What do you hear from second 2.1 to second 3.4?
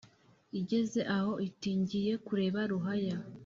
kureba ruhaya.»